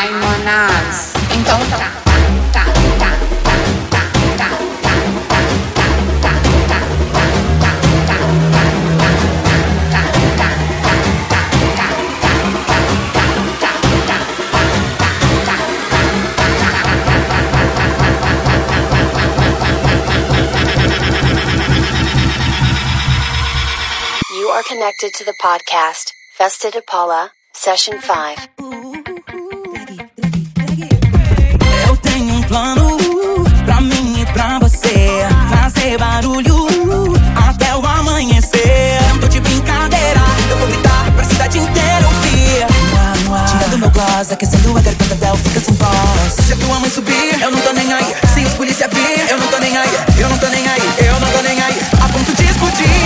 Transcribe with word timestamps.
Ai, 0.00 0.10
Manás. 0.12 1.12
Então 1.36 1.58
tá, 1.70 1.92
connected 24.68 25.12
to 25.14 25.24
the 25.24 25.32
podcast, 25.40 26.12
Vesta 26.38 26.70
Paula, 26.86 27.32
Session 27.52 28.00
5. 28.00 28.87
plano 32.48 32.96
pra 33.64 33.80
mim 33.80 34.22
e 34.22 34.26
pra 34.32 34.58
você 34.58 35.26
fazer 35.50 35.98
barulho 35.98 36.66
até 37.48 37.76
o 37.76 37.86
amanhecer. 37.86 38.98
Tô 39.20 39.28
de 39.28 39.38
brincadeira, 39.38 40.20
eu 40.50 40.56
vou 40.56 40.66
gritar 40.66 41.12
pra 41.12 41.24
cidade 41.24 41.58
inteira 41.58 42.06
ouvir. 42.06 42.66
No 42.88 42.96
ar, 42.96 43.16
no 43.18 43.34
ar. 43.34 43.44
Tirando 43.44 43.78
meu 43.78 43.90
gloss, 43.90 44.32
aquecendo 44.32 44.76
a 44.76 44.80
garganta 44.80 45.14
dela, 45.16 45.36
fica 45.36 45.60
sem 45.60 45.74
voz. 45.74 46.32
Se 46.32 46.54
a 46.54 46.56
tua 46.56 46.80
mãe 46.80 46.90
subir, 46.90 47.38
eu 47.40 47.50
não 47.50 47.60
tô 47.60 47.72
nem 47.72 47.92
aí. 47.92 48.14
Se 48.32 48.40
os 48.40 48.54
polícia 48.54 48.88
vir, 48.88 49.30
eu 49.30 49.36
não 49.38 49.46
tô 49.48 49.58
nem 49.58 49.76
aí. 49.76 49.90
Eu 50.16 50.28
não 50.30 50.38
tô 50.38 50.48
nem 50.48 50.66
aí, 50.66 50.82
eu 51.06 51.20
não 51.20 51.28
tô 51.30 51.42
nem 51.42 51.62
aí. 51.62 51.78
A 52.02 52.08
ponto 52.08 52.34
de 52.34 52.44
explodir. 52.44 52.97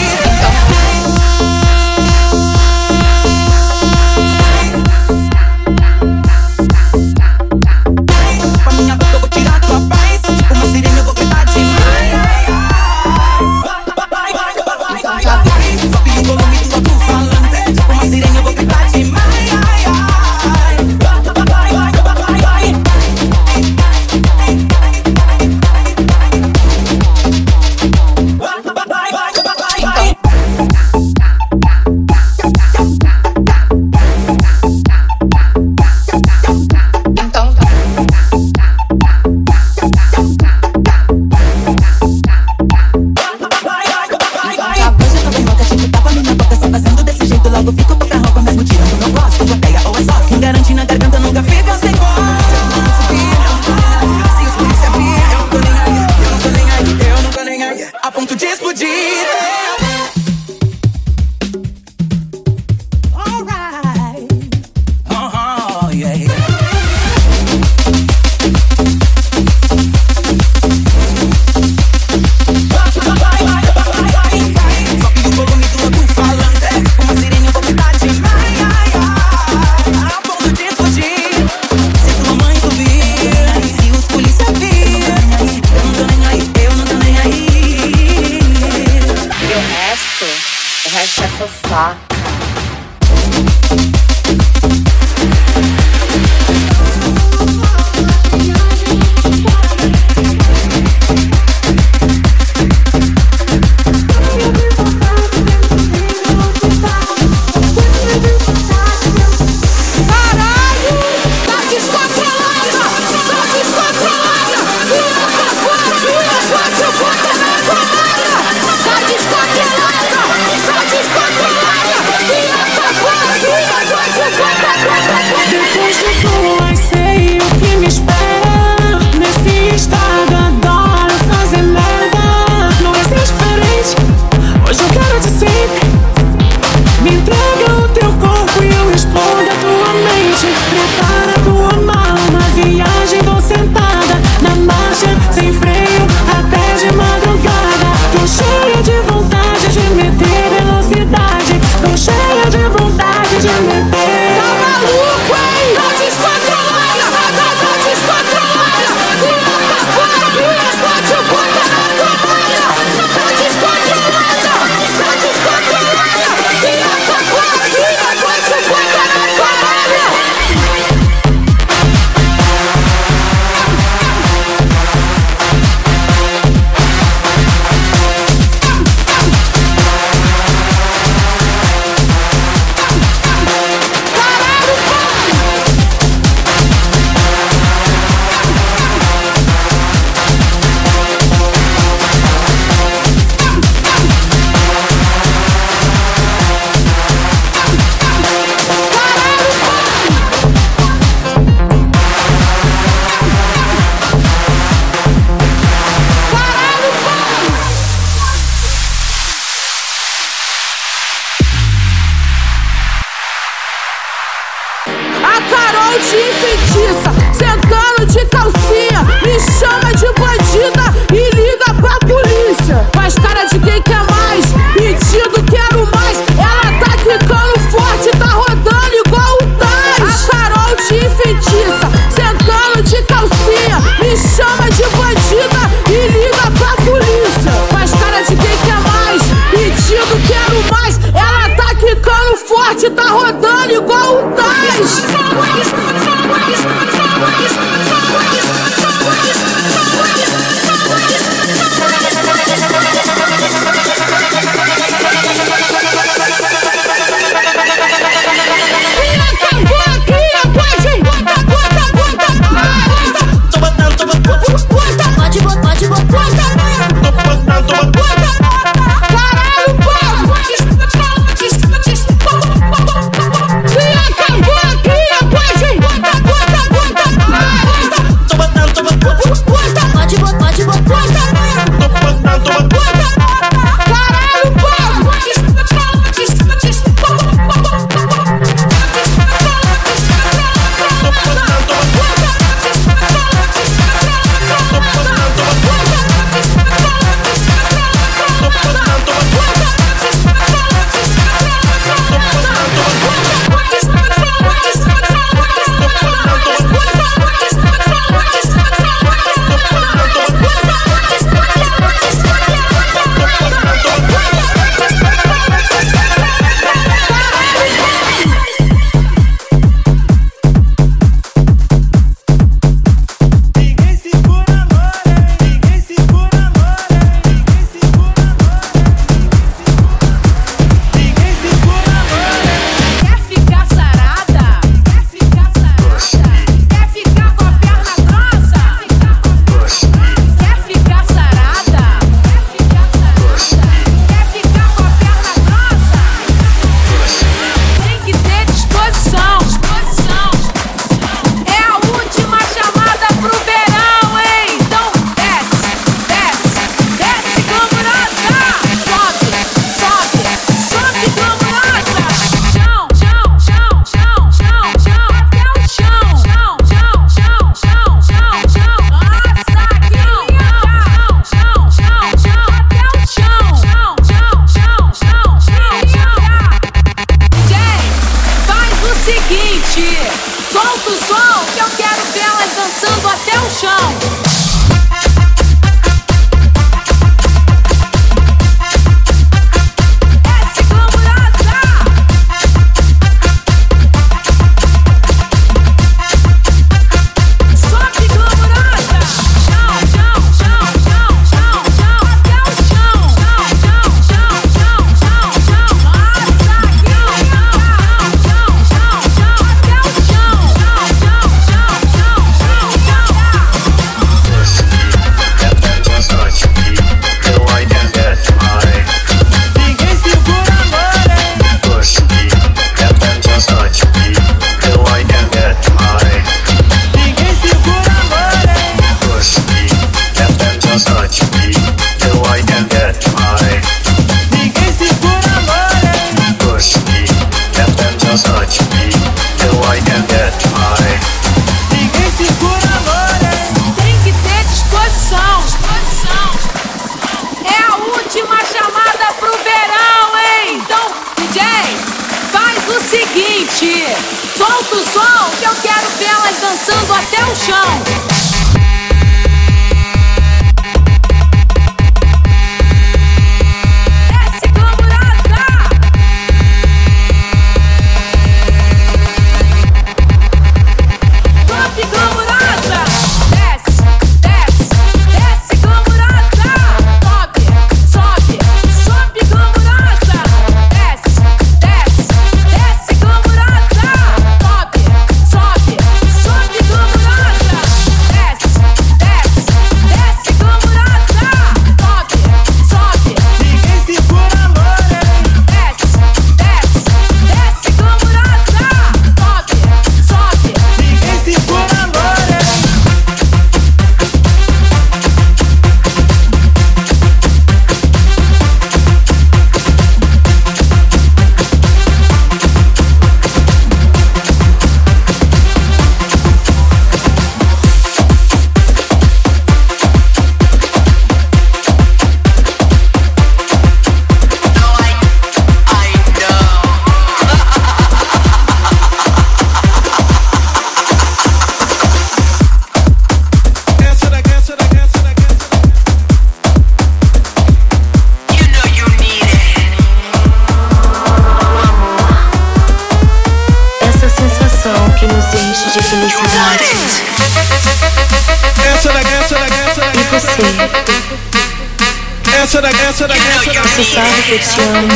Eu 554.33 554.39
te 554.39 554.63
amo. 554.63 554.89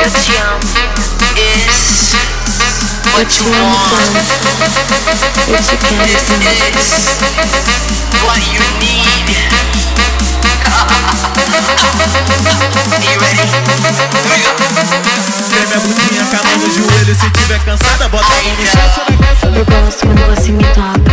Eu 0.00 0.10
te 0.10 0.36
amo. 0.36 0.58
Is 1.38 2.16
what 3.14 3.30
you 3.38 3.46
want. 3.52 4.02
Eu 5.46 5.62
te 5.62 5.76
quero. 5.76 6.02
This 6.02 6.90
is 6.90 8.18
what 8.24 8.42
you 8.52 8.64
need. 8.80 9.30
you 13.04 13.14
ready? 13.20 13.46
Bundinha, 15.84 16.24
cama 16.32 16.56
no 16.56 16.68
joelho. 16.74 17.14
Se 17.14 17.30
tiver 17.30 17.60
cansada, 17.64 18.08
bota 18.08 18.26
a 18.26 18.42
mão 18.42 18.56
no 18.56 18.66
chão. 18.66 18.80
Eu 19.54 19.64
gosto 19.64 20.04
quando 20.04 20.22
você 20.34 20.50
me 20.50 20.64
toca. 20.64 21.03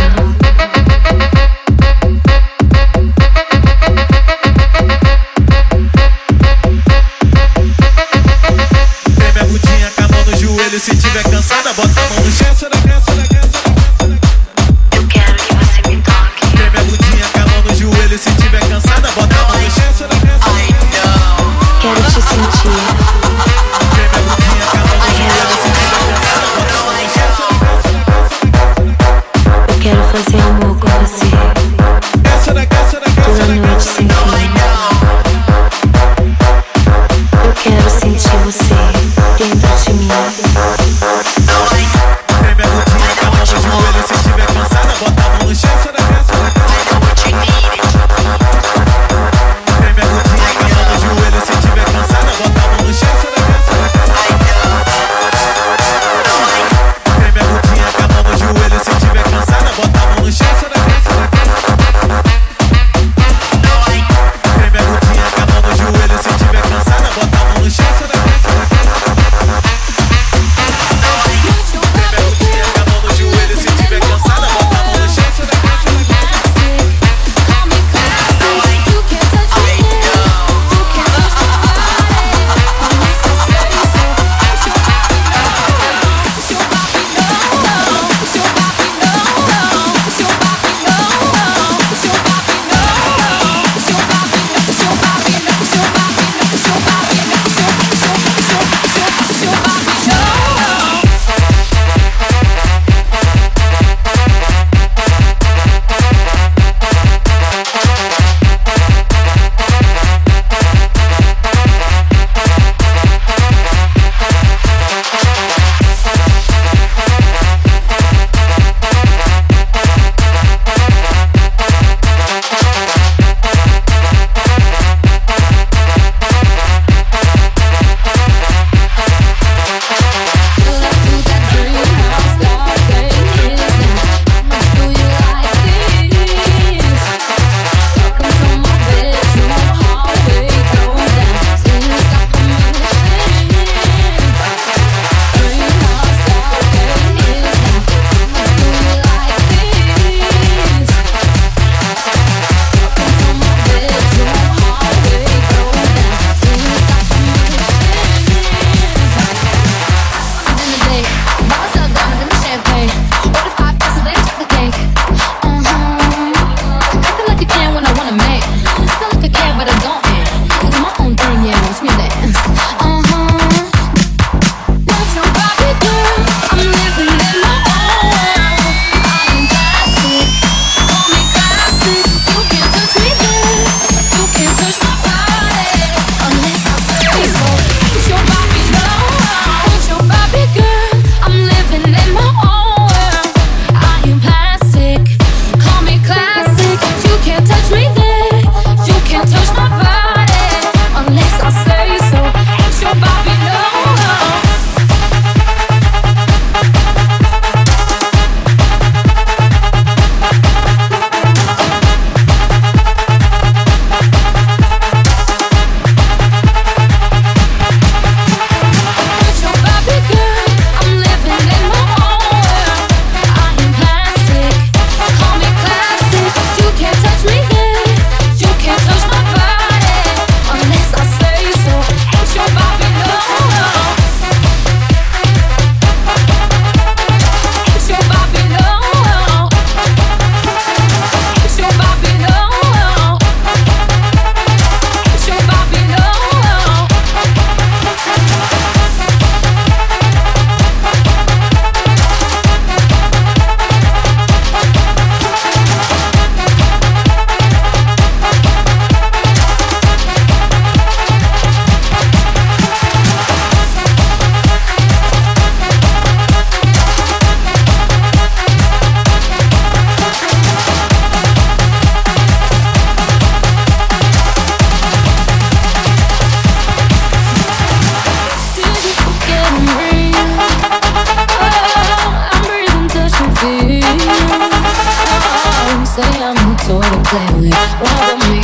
Say 285.92 286.02
I'm 286.22 286.56
too 286.56 286.80
to 286.80 286.98
play 287.10 287.28
with. 287.40 287.52
Why 287.80 287.92
don't 288.08 288.30
we? 288.30 288.41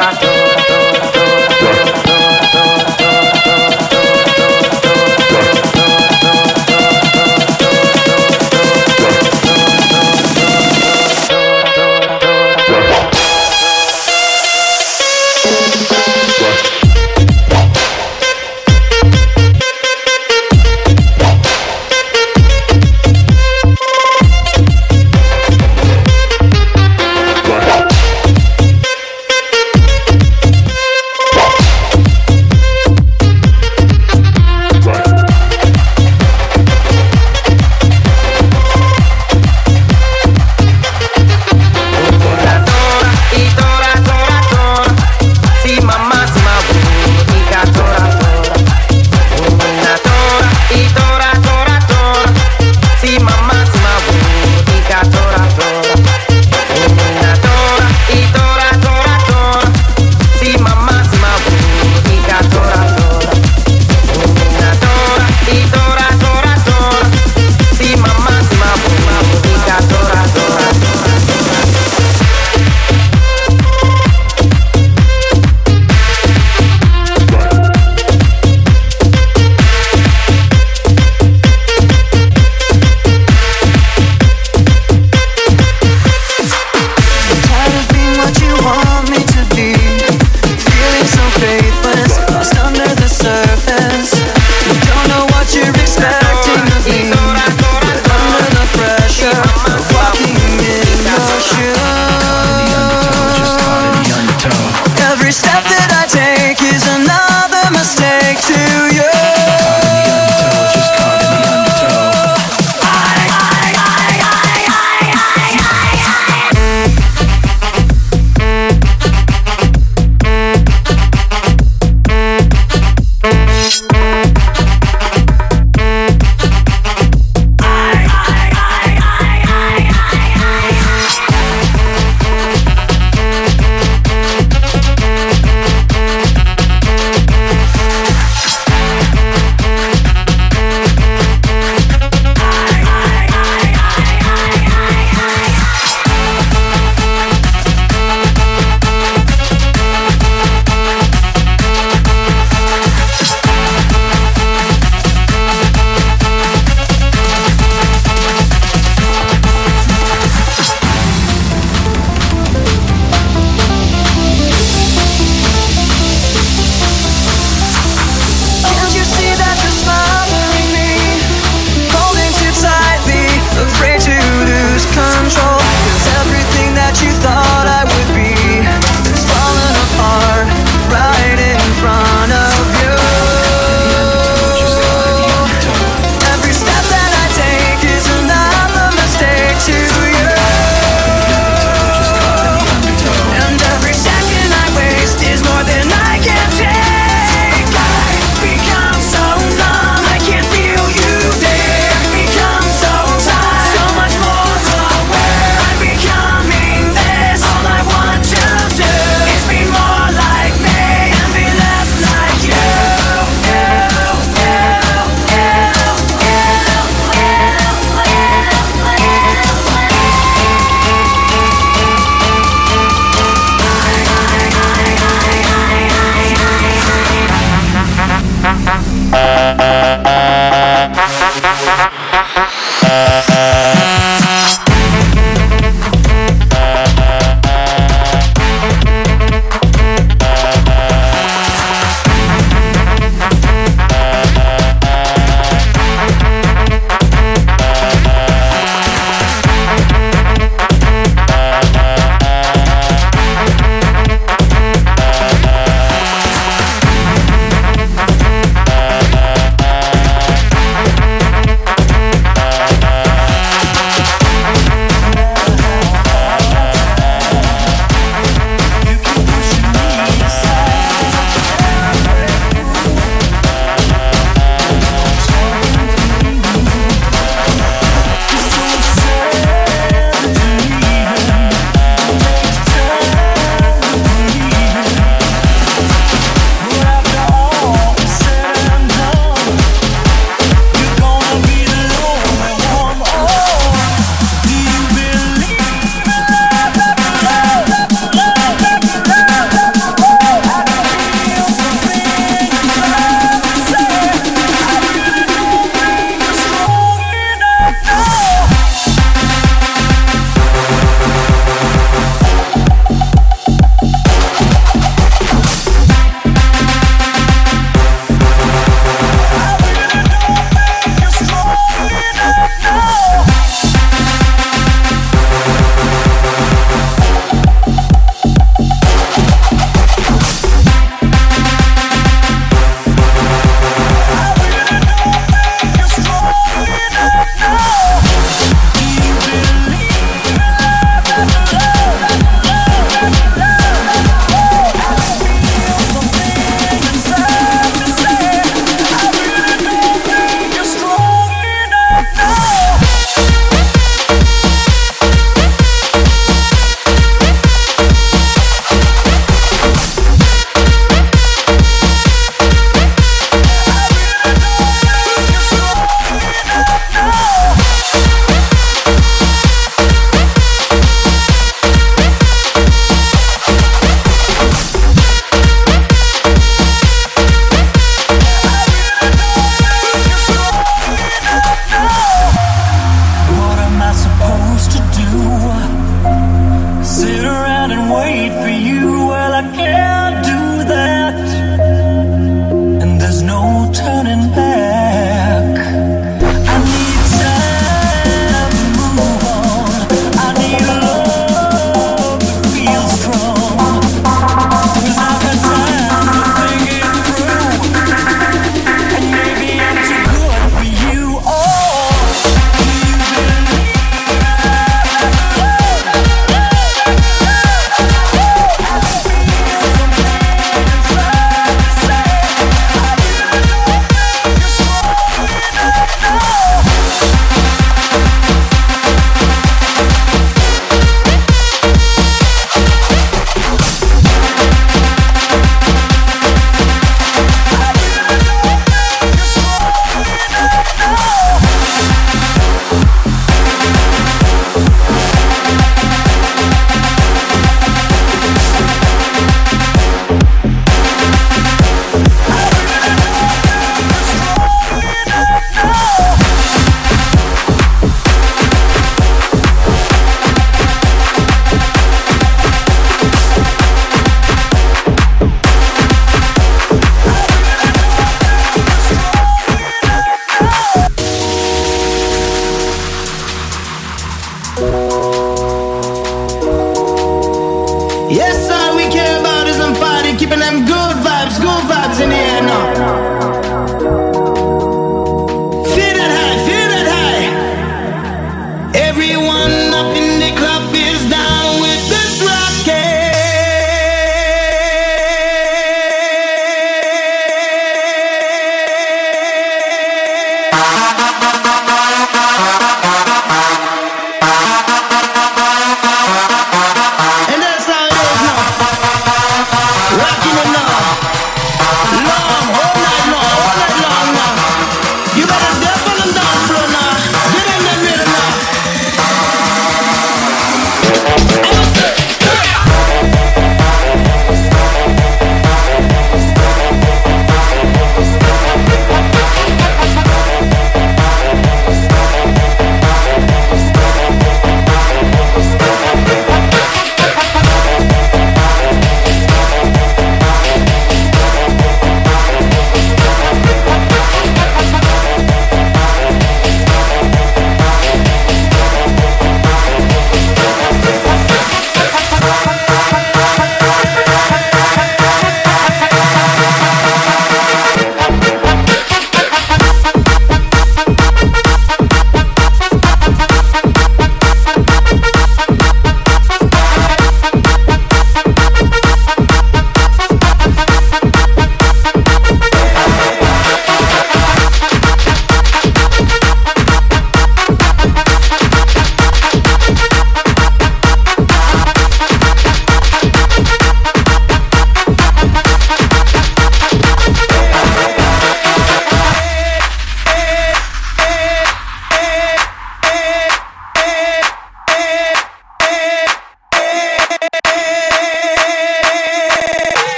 Gracias. 0.00 0.29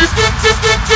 Sisters, 0.00 0.32
sisters, 0.40 0.89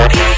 Okay. 0.00 0.29